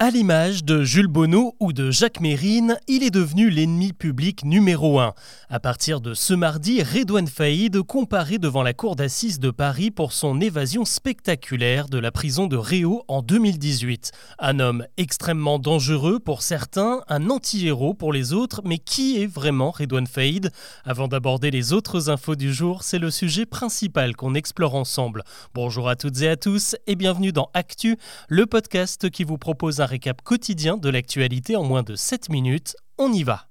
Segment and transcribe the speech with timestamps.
[0.00, 5.00] À l'image de Jules Bonneau ou de Jacques Mérine, il est devenu l'ennemi public numéro
[5.00, 5.12] un.
[5.48, 10.12] À partir de ce mardi, Redouane Faïd comparaît devant la cour d'assises de Paris pour
[10.12, 14.12] son évasion spectaculaire de la prison de Réau en 2018.
[14.38, 19.72] Un homme extrêmement dangereux pour certains, un anti-héros pour les autres, mais qui est vraiment
[19.72, 20.52] Redouane Faïd?
[20.84, 25.24] Avant d'aborder les autres infos du jour, c'est le sujet principal qu'on explore ensemble.
[25.54, 27.96] Bonjour à toutes et à tous et bienvenue dans Actu,
[28.28, 32.76] le podcast qui vous propose un récap quotidien de l'actualité en moins de 7 minutes.
[32.98, 33.48] On y va.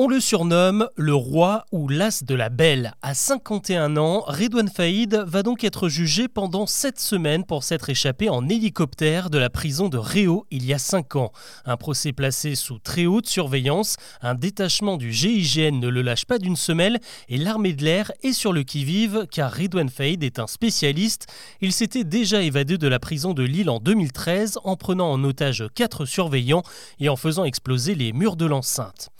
[0.00, 2.94] On le surnomme le roi ou l'as de la belle.
[3.02, 8.30] À 51 ans, Redouane Faïd va donc être jugé pendant 7 semaines pour s'être échappé
[8.30, 11.32] en hélicoptère de la prison de Réau il y a 5 ans.
[11.64, 16.38] Un procès placé sous très haute surveillance, un détachement du GIGN ne le lâche pas
[16.38, 20.46] d'une semelle et l'armée de l'air est sur le qui-vive car Redouane Faïd est un
[20.46, 21.26] spécialiste.
[21.60, 25.64] Il s'était déjà évadé de la prison de Lille en 2013 en prenant en otage
[25.74, 26.62] 4 surveillants
[27.00, 29.10] et en faisant exploser les murs de l'enceinte.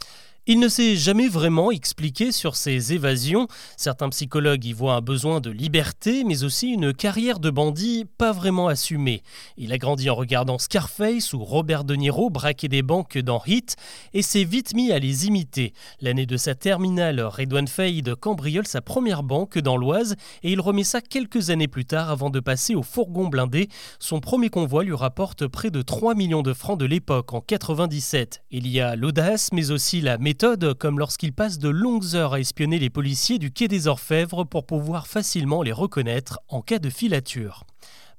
[0.51, 3.49] Il ne s'est jamais vraiment expliqué sur ses évasions.
[3.77, 8.33] Certains psychologues y voient un besoin de liberté, mais aussi une carrière de bandit pas
[8.33, 9.23] vraiment assumée.
[9.59, 13.77] Il a grandi en regardant Scarface ou Robert De Niro braquer des banques dans Hit
[14.15, 15.75] et s'est vite mis à les imiter.
[16.01, 20.83] L'année de sa terminale, Redouane Faïd cambriole sa première banque dans l'Oise et il remet
[20.83, 23.69] ça quelques années plus tard avant de passer au fourgon blindé.
[23.99, 28.45] Son premier convoi lui rapporte près de 3 millions de francs de l'époque en 97.
[28.51, 30.38] Il y a l'audace, mais aussi la méthode
[30.79, 34.67] comme lorsqu'il passe de longues heures à espionner les policiers du quai des Orfèvres pour
[34.67, 37.65] pouvoir facilement les reconnaître en cas de filature.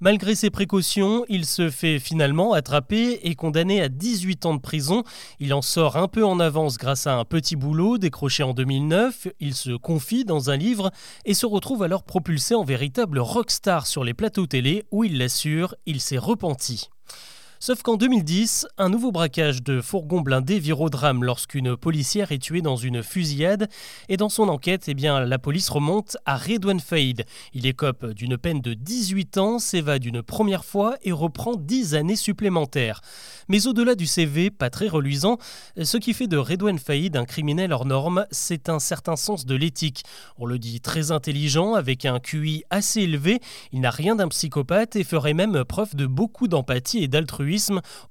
[0.01, 5.03] Malgré ses précautions, il se fait finalement attraper et condamné à 18 ans de prison.
[5.39, 9.27] Il en sort un peu en avance grâce à un petit boulot décroché en 2009.
[9.39, 10.91] Il se confie dans un livre
[11.25, 15.75] et se retrouve alors propulsé en véritable rockstar sur les plateaux télé où il l'assure,
[15.85, 16.89] il s'est repenti.
[17.61, 22.41] Sauf qu'en 2010, un nouveau braquage de fourgon blindé vire au drame lorsqu'une policière est
[22.41, 23.67] tuée dans une fusillade.
[24.07, 27.25] Et dans son enquête, eh bien, la police remonte à Redouane Faïd.
[27.53, 32.15] Il écope d'une peine de 18 ans, s'évade une première fois et reprend 10 années
[32.15, 33.01] supplémentaires.
[33.49, 35.37] Mais au-delà du CV, pas très reluisant,
[35.81, 39.55] ce qui fait de Redouane Faïd un criminel hors norme, c'est un certain sens de
[39.55, 40.05] l'éthique.
[40.37, 43.41] On le dit très intelligent, avec un QI assez élevé,
[43.73, 47.48] il n'a rien d'un psychopathe et ferait même preuve de beaucoup d'empathie et d'altruisme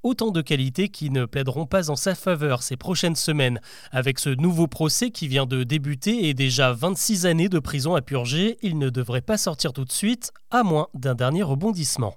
[0.03, 3.61] autant de qualités qui ne plaideront pas en sa faveur ces prochaines semaines.
[3.93, 8.03] Avec ce nouveau procès qui vient de débuter et déjà 26 années de prison à
[8.03, 12.15] purger, il ne devrait pas sortir tout de suite, à moins d'un dernier rebondissement.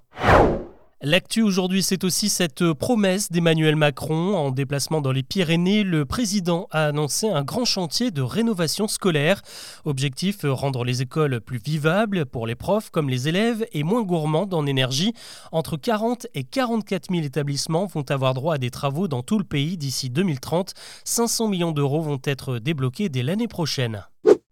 [1.04, 4.36] L'actu aujourd'hui, c'est aussi cette promesse d'Emmanuel Macron.
[4.36, 9.42] En déplacement dans les Pyrénées, le président a annoncé un grand chantier de rénovation scolaire.
[9.84, 14.54] Objectif, rendre les écoles plus vivables pour les profs comme les élèves et moins gourmandes
[14.54, 15.12] en énergie.
[15.50, 19.44] Entre 40 et 44 000 établissements vont avoir droit à des travaux dans tout le
[19.44, 20.72] pays d'ici 2030.
[21.02, 24.04] 500 millions d'euros vont être débloqués dès l'année prochaine.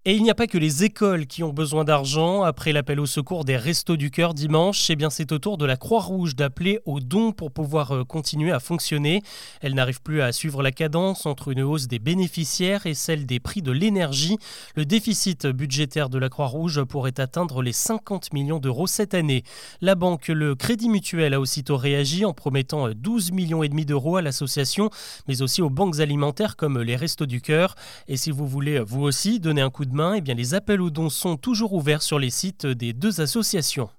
[0.06, 2.42] Et il n'y a pas que les écoles qui ont besoin d'argent.
[2.42, 5.66] Après l'appel au secours des Restos du Cœur dimanche, eh bien c'est au tour de
[5.66, 9.20] la Croix-Rouge d'appeler aux dons pour pouvoir euh, continuer à fonctionner.
[9.60, 13.40] Elle n'arrive plus à suivre la cadence entre une hausse des bénéficiaires et celle des
[13.40, 14.38] prix de l'énergie.
[14.74, 19.42] Le déficit budgétaire de la Croix-Rouge pourrait atteindre les 50 millions d'euros cette année.
[19.82, 24.16] La banque, le Crédit Mutuel, a aussitôt réagi en promettant 12 millions et demi d'euros
[24.16, 24.88] à l'association,
[25.28, 27.74] mais aussi aux banques alimentaires comme les Restos du Cœur.
[28.08, 31.10] Et si vous voulez vous aussi donner un coup de eh les appels aux dons
[31.10, 33.90] sont toujours ouverts sur les sites des deux associations.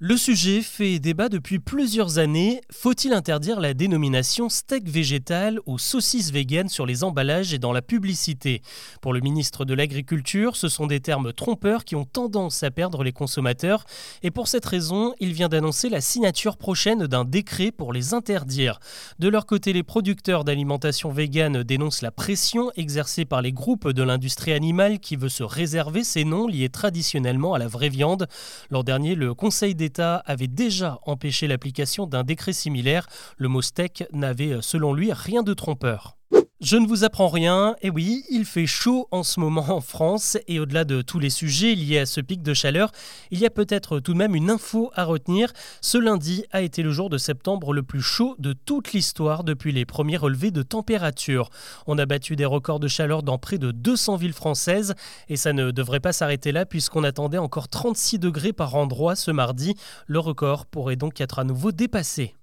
[0.00, 2.60] Le sujet fait débat depuis plusieurs années.
[2.70, 7.82] Faut-il interdire la dénomination steak végétal ou saucisse vegan sur les emballages et dans la
[7.82, 8.62] publicité?
[9.02, 13.02] Pour le ministre de l'Agriculture, ce sont des termes trompeurs qui ont tendance à perdre
[13.02, 13.86] les consommateurs.
[14.22, 18.78] Et pour cette raison, il vient d'annoncer la signature prochaine d'un décret pour les interdire.
[19.18, 24.04] De leur côté, les producteurs d'alimentation végane dénoncent la pression exercée par les groupes de
[24.04, 28.28] l'industrie animale qui veut se réserver ces noms liés traditionnellement à la vraie viande.
[28.70, 33.06] L'an dernier, le Conseil des l'État avait déjà empêché l'application d'un décret similaire.
[33.38, 36.18] Le mot steak n'avait selon lui rien de trompeur.
[36.60, 40.36] Je ne vous apprends rien, et oui, il fait chaud en ce moment en France,
[40.48, 42.90] et au-delà de tous les sujets liés à ce pic de chaleur,
[43.30, 45.52] il y a peut-être tout de même une info à retenir.
[45.80, 49.70] Ce lundi a été le jour de septembre le plus chaud de toute l'histoire depuis
[49.70, 51.50] les premiers relevés de température.
[51.86, 54.96] On a battu des records de chaleur dans près de 200 villes françaises,
[55.28, 59.30] et ça ne devrait pas s'arrêter là puisqu'on attendait encore 36 degrés par endroit ce
[59.30, 59.76] mardi.
[60.08, 62.34] Le record pourrait donc être à nouveau dépassé.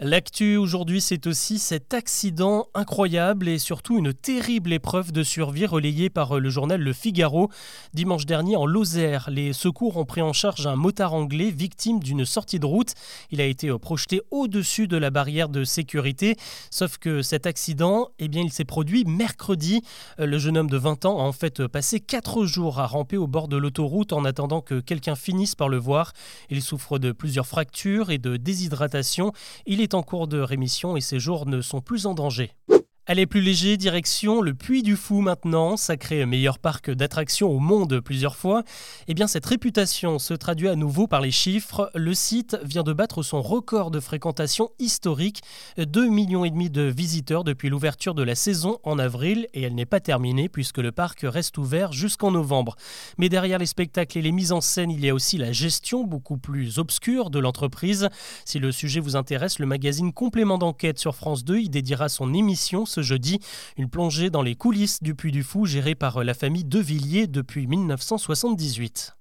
[0.00, 6.10] L'actu aujourd'hui, c'est aussi cet accident incroyable et surtout une terrible épreuve de survie relayée
[6.10, 7.48] par le journal Le Figaro.
[7.92, 12.24] Dimanche dernier, en Lozère, les secours ont pris en charge un motard anglais victime d'une
[12.24, 12.94] sortie de route.
[13.30, 16.34] Il a été projeté au-dessus de la barrière de sécurité.
[16.72, 19.82] Sauf que cet accident, eh bien, il s'est produit mercredi.
[20.18, 23.28] Le jeune homme de 20 ans a en fait passé 4 jours à ramper au
[23.28, 26.14] bord de l'autoroute en attendant que quelqu'un finisse par le voir.
[26.50, 29.30] Il souffre de plusieurs fractures et de déshydratation.
[29.66, 32.52] Il est en cours de rémission et ses jours ne sont plus en danger.
[33.06, 38.00] Allez plus léger, direction le Puy du Fou maintenant, sacré meilleur parc d'attractions au monde
[38.00, 38.62] plusieurs fois.
[39.08, 41.90] Eh bien cette réputation se traduit à nouveau par les chiffres.
[41.94, 45.42] Le site vient de battre son record de fréquentation historique,
[45.76, 50.00] 2 millions de visiteurs depuis l'ouverture de la saison en avril et elle n'est pas
[50.00, 52.74] terminée puisque le parc reste ouvert jusqu'en novembre.
[53.18, 56.04] Mais derrière les spectacles et les mises en scène, il y a aussi la gestion
[56.04, 58.08] beaucoup plus obscure de l'entreprise.
[58.46, 62.32] Si le sujet vous intéresse, le magazine Complément d'enquête sur France 2 y dédiera son
[62.32, 63.40] émission ce jeudi.
[63.76, 67.26] Une plongée dans les coulisses du Puy du Fou gérée par la famille De Villiers
[67.26, 69.16] depuis 1978.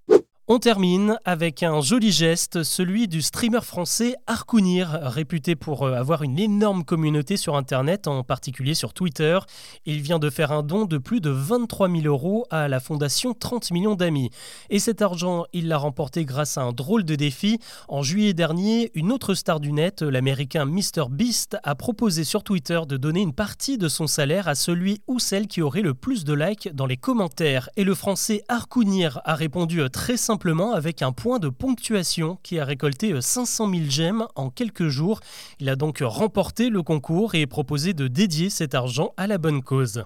[0.50, 6.22] On termine avec un joli geste, celui du streamer français Arcounir, réputé pour euh, avoir
[6.22, 9.40] une énorme communauté sur Internet, en particulier sur Twitter.
[9.86, 13.34] Il vient de faire un don de plus de 23 000 euros à la fondation
[13.34, 14.32] 30 millions d'amis.
[14.70, 17.60] Et cet argent, il l'a remporté grâce à un drôle de défi.
[17.88, 22.98] En juillet dernier, une autre star du net, l'américain MrBeast, a proposé sur Twitter de
[22.98, 26.34] donner une partie de son salaire à celui ou celle qui aurait le plus de
[26.34, 27.70] likes dans les commentaires.
[27.78, 32.58] Et le français Arcounir a répondu très simplement simplement avec un point de ponctuation qui
[32.58, 35.20] a récolté 500 000 gemmes en quelques jours.
[35.60, 39.62] Il a donc remporté le concours et proposé de dédier cet argent à la bonne
[39.62, 40.06] cause.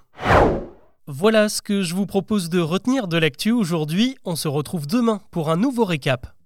[1.08, 4.18] Voilà ce que je vous propose de retenir de l'actu aujourd'hui.
[4.26, 6.37] On se retrouve demain pour un nouveau récap.